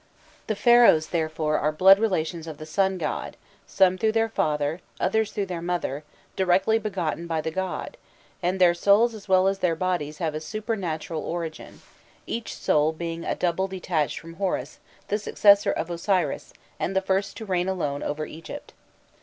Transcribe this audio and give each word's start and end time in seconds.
The 0.47 0.55
Pharaohs, 0.55 1.09
therefore, 1.09 1.59
are 1.59 1.71
blood 1.71 1.99
relations 1.99 2.47
of 2.47 2.57
the 2.57 2.65
Sun 2.65 2.97
god, 2.97 3.37
some 3.67 3.99
through 3.99 4.13
their 4.13 4.29
father, 4.29 4.79
others 4.99 5.31
through 5.31 5.45
their 5.45 5.61
mother, 5.61 6.03
directly 6.35 6.79
begotten 6.79 7.27
by 7.27 7.39
the 7.39 7.51
God, 7.51 7.97
and 8.41 8.59
their 8.59 8.73
souls 8.73 9.13
as 9.13 9.29
well 9.29 9.47
as 9.47 9.59
their 9.59 9.75
bodies 9.75 10.17
have 10.17 10.33
a 10.33 10.41
supernatural 10.41 11.21
origin; 11.21 11.81
each 12.25 12.55
soul 12.55 12.91
being 12.91 13.23
a 13.23 13.35
double 13.35 13.67
detached 13.67 14.17
from 14.17 14.37
Horus, 14.37 14.79
the 15.09 15.19
successor 15.19 15.71
of 15.71 15.91
Osiris, 15.91 16.51
and 16.79 16.95
the 16.95 17.01
first 17.01 17.37
to 17.37 17.45
reign 17.45 17.67
alone 17.69 18.01
over 18.01 18.25
Egypt. 18.25 18.73